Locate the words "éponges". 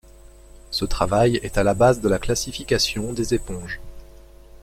3.35-3.79